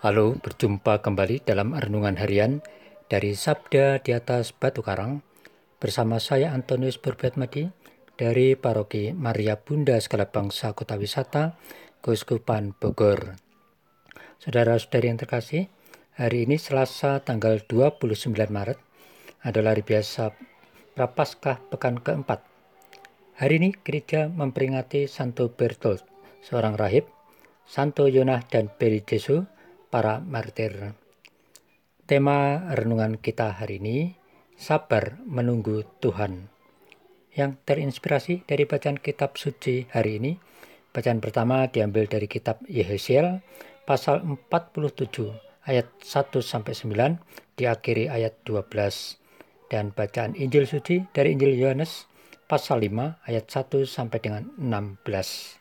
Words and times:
Halo, 0.00 0.32
berjumpa 0.32 1.04
kembali 1.04 1.44
dalam 1.44 1.76
renungan 1.76 2.16
harian 2.16 2.64
dari 3.12 3.36
Sabda 3.36 4.00
di 4.00 4.16
atas 4.16 4.48
Batu 4.48 4.80
Karang 4.80 5.20
bersama 5.76 6.16
saya 6.16 6.56
Antonius 6.56 6.96
Madi 7.36 7.68
dari 8.16 8.56
Paroki 8.56 9.12
Maria 9.12 9.60
Bunda 9.60 10.00
Segala 10.00 10.24
Bangsa 10.32 10.72
Kota 10.72 10.96
Wisata, 10.96 11.60
Keuskupan 12.00 12.72
Bogor. 12.80 13.36
Saudara-saudari 14.40 15.12
yang 15.12 15.20
terkasih, 15.20 15.68
hari 16.16 16.48
ini 16.48 16.56
Selasa 16.56 17.20
tanggal 17.20 17.60
29 17.60 18.08
Maret 18.48 18.80
adalah 19.44 19.76
hari 19.76 19.84
biasa 19.84 20.32
Prapaskah 20.96 21.60
Pekan 21.68 22.00
keempat. 22.00 22.40
Hari 23.36 23.52
ini 23.52 23.76
gereja 23.84 24.32
memperingati 24.32 25.04
Santo 25.12 25.52
Bertolt, 25.52 26.00
seorang 26.40 26.80
rahib, 26.80 27.04
Santo 27.68 28.08
Yonah 28.08 28.48
dan 28.48 28.72
Jesu, 29.04 29.44
para 29.90 30.22
martir. 30.22 30.94
Tema 32.06 32.70
renungan 32.74 33.18
kita 33.18 33.54
hari 33.58 33.82
ini, 33.82 33.98
sabar 34.54 35.18
menunggu 35.26 35.82
Tuhan. 35.98 36.50
Yang 37.34 37.62
terinspirasi 37.66 38.46
dari 38.46 38.66
bacaan 38.66 38.98
kitab 38.98 39.38
suci 39.38 39.86
hari 39.90 40.18
ini, 40.22 40.32
bacaan 40.90 41.22
pertama 41.22 41.66
diambil 41.70 42.10
dari 42.10 42.26
kitab 42.26 42.62
Yehesiel 42.66 43.42
pasal 43.86 44.22
47 44.22 45.30
ayat 45.66 45.86
1 46.02 46.42
sampai 46.42 46.72
9 46.74 47.58
diakhiri 47.58 48.10
ayat 48.10 48.38
12 48.42 49.18
dan 49.70 49.94
bacaan 49.94 50.34
Injil 50.34 50.66
suci 50.66 51.06
dari 51.14 51.38
Injil 51.38 51.54
Yohanes 51.54 52.10
pasal 52.50 52.82
5 52.82 53.22
ayat 53.30 53.46
1 53.46 53.86
sampai 53.86 54.18
dengan 54.18 54.50
16. 54.58 55.59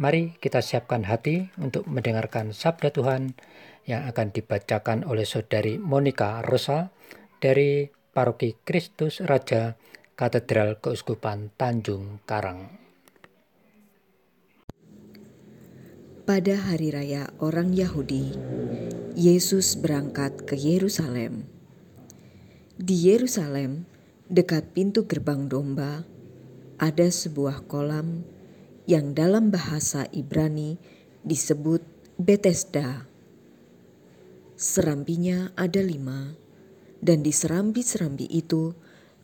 Mari 0.00 0.32
kita 0.40 0.64
siapkan 0.64 1.04
hati 1.04 1.52
untuk 1.60 1.84
mendengarkan 1.84 2.56
sabda 2.56 2.88
Tuhan 2.88 3.36
yang 3.84 4.08
akan 4.08 4.32
dibacakan 4.32 5.04
oleh 5.04 5.28
Saudari 5.28 5.76
Monica 5.76 6.40
Rosa 6.40 6.88
dari 7.36 7.84
Paroki 8.08 8.56
Kristus 8.64 9.20
Raja 9.20 9.76
Katedral 10.16 10.80
Keuskupan 10.80 11.52
Tanjung 11.52 12.24
Karang. 12.24 12.72
Pada 16.24 16.56
hari 16.56 16.96
raya 16.96 17.28
orang 17.36 17.76
Yahudi, 17.76 18.32
Yesus 19.12 19.76
berangkat 19.76 20.48
ke 20.48 20.56
Yerusalem. 20.56 21.44
Di 22.80 22.96
Yerusalem, 22.96 23.84
dekat 24.32 24.72
pintu 24.72 25.04
gerbang 25.04 25.44
domba, 25.44 26.08
ada 26.80 27.12
sebuah 27.12 27.68
kolam 27.68 28.39
yang 28.90 29.14
dalam 29.14 29.54
bahasa 29.54 30.10
Ibrani 30.10 30.74
disebut 31.22 31.78
Bethesda. 32.18 33.06
Serambinya 34.58 35.54
ada 35.54 35.78
lima, 35.78 36.34
dan 36.98 37.22
di 37.22 37.30
serambi-serambi 37.30 38.26
itu 38.26 38.74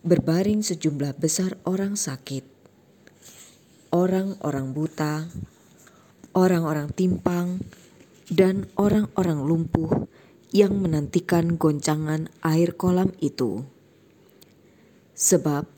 berbaring 0.06 0.62
sejumlah 0.62 1.18
besar 1.18 1.58
orang 1.66 1.98
sakit, 1.98 2.46
orang-orang 3.90 4.70
buta, 4.70 5.26
orang-orang 6.30 6.94
timpang, 6.94 7.58
dan 8.30 8.70
orang-orang 8.78 9.50
lumpuh 9.50 10.06
yang 10.54 10.78
menantikan 10.78 11.58
goncangan 11.58 12.30
air 12.46 12.70
kolam 12.78 13.10
itu. 13.18 13.66
Sebab 15.18 15.75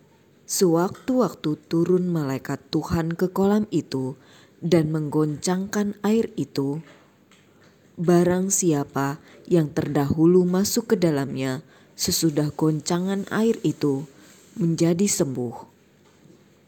Sewaktu-waktu 0.48 1.60
turun 1.68 2.08
malaikat 2.08 2.72
Tuhan 2.72 3.12
ke 3.12 3.28
kolam 3.28 3.68
itu 3.68 4.16
dan 4.64 4.88
menggoncangkan 4.88 6.00
air 6.00 6.32
itu, 6.40 6.80
barang 8.00 8.48
siapa 8.48 9.20
yang 9.44 9.68
terdahulu 9.68 10.48
masuk 10.48 10.96
ke 10.96 10.96
dalamnya 10.96 11.60
sesudah 12.00 12.48
goncangan 12.48 13.28
air 13.28 13.60
itu 13.60 14.08
menjadi 14.56 15.04
sembuh, 15.04 15.68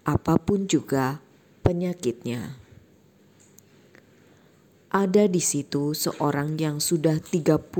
apa 0.05 0.37
pun 0.37 0.69
juga 0.69 1.25
penyakitnya. 1.65 2.61
Ada 4.93 5.25
di 5.25 5.41
situ 5.41 5.97
seorang 5.97 6.61
yang 6.61 6.85
sudah 6.85 7.17
38 7.17 7.73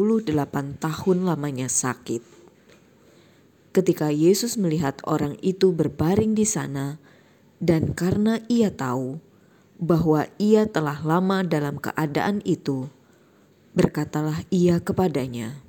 tahun 0.81 1.19
lamanya 1.29 1.69
sakit 1.69 2.40
ketika 3.71 4.11
Yesus 4.11 4.59
melihat 4.59 4.99
orang 5.07 5.39
itu 5.47 5.71
berbaring 5.71 6.35
di 6.35 6.43
sana, 6.43 6.99
dan 7.63 7.95
karena 7.95 8.43
ia 8.51 8.75
tahu 8.75 9.23
bahwa 9.79 10.27
ia 10.37 10.67
telah 10.67 10.99
lama 11.01 11.47
dalam 11.47 11.79
keadaan 11.79 12.43
itu, 12.43 12.91
berkatalah 13.73 14.43
ia 14.51 14.83
kepadanya, 14.83 15.63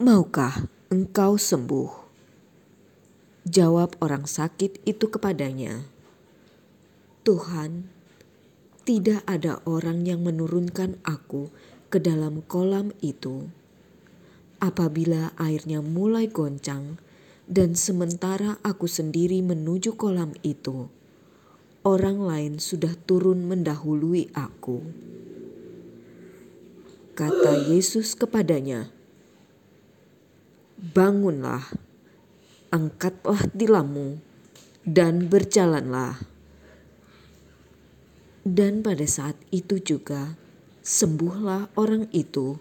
"Maukah 0.00 0.66
engkau 0.88 1.36
sembuh?" 1.36 2.08
Jawab 3.44 4.00
orang 4.00 4.24
sakit 4.24 4.80
itu 4.88 5.12
kepadanya, 5.12 5.84
"Tuhan, 7.24 7.88
tidak 8.88 9.20
ada 9.28 9.60
orang 9.68 10.08
yang 10.08 10.24
menurunkan 10.24 10.96
aku 11.04 11.52
ke 11.92 12.00
dalam 12.00 12.40
kolam 12.48 12.96
itu." 13.04 13.59
Apabila 14.60 15.32
airnya 15.40 15.80
mulai 15.80 16.28
goncang, 16.28 17.00
dan 17.50 17.74
sementara 17.74 18.62
aku 18.62 18.86
sendiri 18.86 19.42
menuju 19.42 19.98
kolam 19.98 20.36
itu, 20.46 20.86
orang 21.82 22.22
lain 22.22 22.54
sudah 22.62 22.94
turun 23.08 23.48
mendahului 23.48 24.30
aku. 24.36 24.84
Kata 27.16 27.68
Yesus 27.68 28.14
kepadanya, 28.14 28.92
"Bangunlah, 30.78 31.66
angkatlah 32.70 33.44
tilammu, 33.50 34.22
dan 34.86 35.26
berjalanlah." 35.26 36.22
Dan 38.40 38.80
pada 38.80 39.04
saat 39.04 39.36
itu 39.52 39.76
juga 39.82 40.38
sembuhlah 40.80 41.76
orang 41.76 42.08
itu 42.14 42.56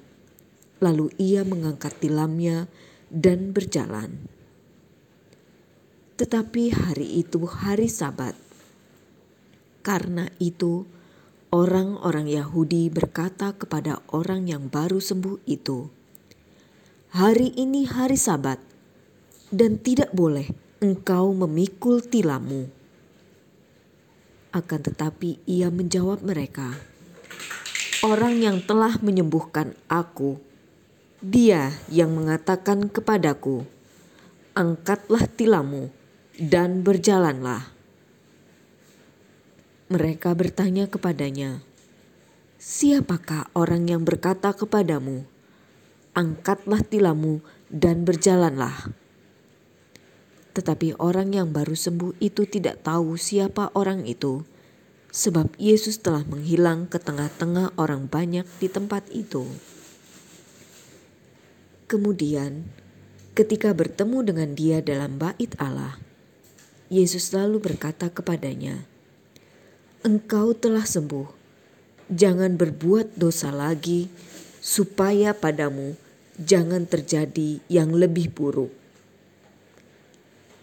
Lalu 0.80 1.12
ia 1.20 1.44
mengangkat 1.44 2.00
tilamnya 2.00 2.72
dan 3.12 3.52
berjalan. 3.52 4.16
Tetapi 6.16 6.72
hari 6.72 7.24
itu 7.24 7.48
hari 7.48 7.88
Sabat. 7.88 8.36
Karena 9.80 10.28
itu, 10.44 10.84
orang-orang 11.50 12.28
Yahudi 12.28 12.92
berkata 12.92 13.56
kepada 13.56 14.04
orang 14.12 14.46
yang 14.52 14.68
baru 14.68 15.00
sembuh 15.00 15.40
itu, 15.48 15.88
"Hari 17.16 17.56
ini 17.56 17.88
hari 17.88 18.20
Sabat, 18.20 18.60
dan 19.50 19.80
tidak 19.80 20.12
boleh 20.12 20.52
engkau 20.84 21.32
memikul 21.32 22.04
tilammu." 22.04 22.68
Akan 24.52 24.84
tetapi 24.84 25.40
ia 25.48 25.72
menjawab 25.72 26.20
mereka, 26.20 26.76
"Orang 28.04 28.44
yang 28.44 28.60
telah 28.60 29.00
menyembuhkan 29.00 29.72
aku 29.88 30.49
dia 31.20 31.76
yang 31.92 32.16
mengatakan 32.16 32.88
kepadaku, 32.88 33.68
"Angkatlah 34.56 35.28
tilammu 35.28 35.92
dan 36.40 36.80
berjalanlah." 36.80 37.76
Mereka 39.92 40.32
bertanya 40.32 40.88
kepadanya, 40.88 41.60
"Siapakah 42.56 43.52
orang 43.52 43.92
yang 43.92 44.08
berkata 44.08 44.56
kepadamu, 44.56 45.28
'Angkatlah 46.16 46.88
tilammu 46.88 47.44
dan 47.68 48.08
berjalanlah'?" 48.08 48.96
Tetapi 50.56 50.96
orang 51.04 51.36
yang 51.36 51.52
baru 51.52 51.76
sembuh 51.76 52.16
itu 52.24 52.48
tidak 52.48 52.88
tahu 52.88 53.20
siapa 53.20 53.76
orang 53.76 54.08
itu, 54.08 54.48
sebab 55.12 55.52
Yesus 55.60 56.00
telah 56.00 56.24
menghilang 56.24 56.88
ke 56.88 56.96
tengah-tengah 56.96 57.76
orang 57.76 58.08
banyak 58.08 58.48
di 58.64 58.72
tempat 58.72 59.04
itu. 59.12 59.44
Kemudian, 61.90 62.70
ketika 63.34 63.74
bertemu 63.74 64.22
dengan 64.22 64.50
dia 64.54 64.78
dalam 64.78 65.18
bait 65.18 65.58
Allah, 65.58 65.98
Yesus 66.86 67.34
lalu 67.34 67.58
berkata 67.58 68.14
kepadanya, 68.14 68.86
"Engkau 70.06 70.54
telah 70.54 70.86
sembuh. 70.86 71.26
Jangan 72.14 72.62
berbuat 72.62 73.18
dosa 73.18 73.50
lagi, 73.50 74.06
supaya 74.62 75.34
padamu 75.34 75.98
jangan 76.38 76.86
terjadi 76.86 77.58
yang 77.66 77.90
lebih 77.98 78.38
buruk." 78.38 78.70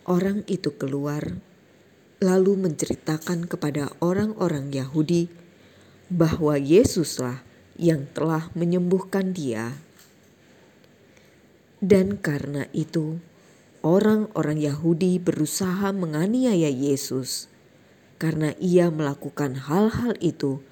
Orang 0.07 0.47
itu 0.47 0.71
keluar, 0.79 1.43
lalu 2.23 2.55
menceritakan 2.55 3.51
kepada 3.51 3.91
orang-orang 3.99 4.71
Yahudi 4.71 5.27
bahwa 6.07 6.55
Yesuslah 6.55 7.43
yang 7.75 8.07
telah 8.15 8.47
menyembuhkan 8.55 9.35
dia. 9.35 9.75
Dan 11.77 12.17
karena 12.17 12.65
itu, 12.73 13.21
orang-orang 13.85 14.59
Yahudi 14.59 15.21
berusaha 15.21 15.93
menganiaya 15.93 16.73
Yesus 16.73 17.53
karena 18.17 18.57
ia 18.57 18.89
melakukan 18.89 19.69
hal-hal 19.69 20.17
itu 20.25 20.65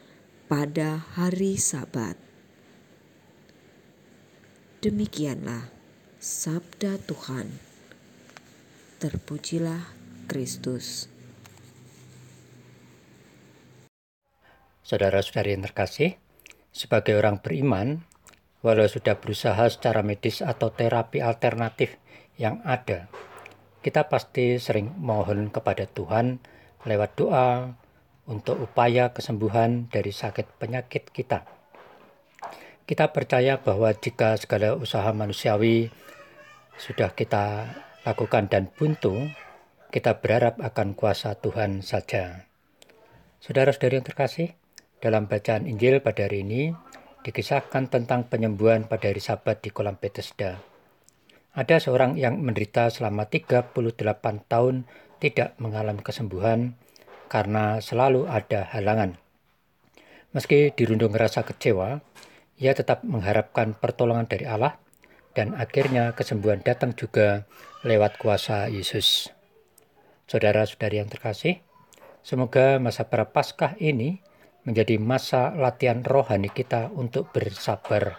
pada 0.49 1.05
hari 1.13 1.61
Sabat. 1.61 2.17
Demikianlah 4.81 5.69
sabda 6.21 6.97
Tuhan. 7.05 7.49
Terpujilah 9.01 9.93
Kristus. 10.25 11.09
Saudara-saudari 14.85 15.57
yang 15.57 15.65
terkasih, 15.65 16.21
sebagai 16.73 17.17
orang 17.17 17.41
beriman, 17.41 18.05
walau 18.65 18.89
sudah 18.89 19.21
berusaha 19.21 19.69
secara 19.69 20.01
medis 20.01 20.41
atau 20.41 20.73
terapi 20.73 21.21
alternatif 21.21 22.01
yang 22.41 22.65
ada, 22.65 23.13
kita 23.85 24.09
pasti 24.09 24.57
sering 24.57 24.97
mohon 24.97 25.53
kepada 25.53 25.85
Tuhan 25.85 26.41
lewat 26.89 27.11
doa 27.21 27.77
untuk 28.25 28.57
upaya 28.65 29.13
kesembuhan 29.13 29.93
dari 29.93 30.09
sakit 30.09 30.57
penyakit 30.57 31.13
kita. 31.13 31.45
Kita 32.89 33.13
percaya 33.13 33.61
bahwa 33.61 33.93
jika 33.93 34.41
segala 34.41 34.77
usaha 34.77 35.13
manusiawi 35.13 35.93
sudah 36.81 37.13
kita 37.13 37.69
lakukan 38.09 38.49
dan 38.49 38.73
buntu, 38.73 39.29
kita 39.93 40.21
berharap 40.21 40.61
akan 40.61 40.97
kuasa 40.97 41.37
Tuhan 41.37 41.85
saja. 41.85 42.49
Saudara-saudari 43.45 44.01
yang 44.01 44.09
terkasih, 44.09 44.57
dalam 45.05 45.29
bacaan 45.29 45.69
Injil 45.69 46.01
pada 46.01 46.25
hari 46.25 46.45
ini 46.45 46.73
dikisahkan 47.25 47.89
tentang 47.89 48.29
penyembuhan 48.29 48.85
pada 48.85 49.09
hari 49.09 49.25
Sabat 49.25 49.65
di 49.65 49.73
kolam 49.73 49.97
Bethesda. 49.97 50.61
Ada 51.57 51.81
seorang 51.81 52.21
yang 52.21 52.45
menderita 52.45 52.93
selama 52.93 53.25
38 53.33 53.73
tahun 54.45 54.85
tidak 55.25 55.57
mengalami 55.57 56.05
kesembuhan 56.05 56.77
karena 57.33 57.81
selalu 57.81 58.29
ada 58.29 58.69
halangan. 58.77 59.17
Meski 60.37 60.75
dirundung 60.77 61.17
rasa 61.17 61.47
kecewa, 61.47 62.05
ia 62.61 62.77
tetap 62.77 63.07
mengharapkan 63.07 63.73
pertolongan 63.73 64.29
dari 64.29 64.45
Allah 64.45 64.77
dan 65.33 65.57
akhirnya 65.57 66.13
kesembuhan 66.13 66.61
datang 66.61 66.93
juga 66.93 67.49
lewat 67.83 68.21
kuasa 68.21 68.69
Yesus. 68.69 69.33
Saudara-saudari 70.29 71.01
yang 71.01 71.09
terkasih, 71.09 71.63
semoga 72.21 72.77
masa 72.83 73.07
prapaskah 73.07 73.79
ini 73.81 74.21
menjadi 74.65 74.97
masa 74.97 75.53
latihan 75.53 76.01
rohani 76.01 76.49
kita 76.49 76.89
untuk 76.97 77.31
bersabar, 77.33 78.17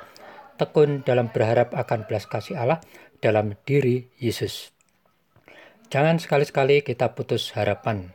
tekun 0.62 1.02
dalam 1.02 1.34
berharap 1.34 1.74
akan 1.74 2.06
belas 2.06 2.30
kasih 2.30 2.58
Allah 2.58 2.80
dalam 3.20 3.58
diri 3.66 4.10
Yesus. 4.22 4.70
Jangan 5.90 6.18
sekali-sekali 6.18 6.82
kita 6.82 7.14
putus 7.14 7.54
harapan, 7.54 8.14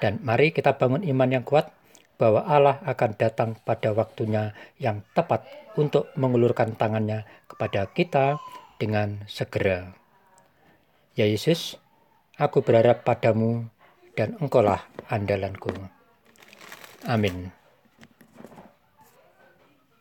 dan 0.00 0.20
mari 0.24 0.52
kita 0.52 0.76
bangun 0.76 1.04
iman 1.04 1.40
yang 1.40 1.44
kuat 1.44 1.72
bahwa 2.16 2.46
Allah 2.46 2.80
akan 2.86 3.10
datang 3.18 3.58
pada 3.66 3.90
waktunya 3.90 4.54
yang 4.78 5.02
tepat 5.12 5.44
untuk 5.74 6.08
mengulurkan 6.14 6.78
tangannya 6.78 7.26
kepada 7.50 7.90
kita 7.90 8.38
dengan 8.78 9.26
segera. 9.26 9.92
Ya 11.14 11.26
Yesus, 11.26 11.78
aku 12.38 12.62
berharap 12.62 13.06
padamu 13.06 13.70
dan 14.14 14.38
engkaulah 14.38 14.86
andalanku. 15.10 15.93
Amin. 17.06 17.52